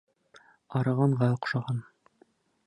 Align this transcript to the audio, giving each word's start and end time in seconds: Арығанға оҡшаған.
Арығанға 0.79 1.29
оҡшаған. 1.35 1.85